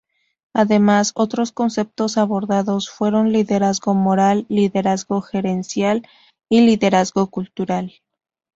[0.55, 6.07] Además, otros conceptos abordados fueron: liderazgo moral, liderazgo gerencial
[6.49, 7.93] y liderazgo cultural.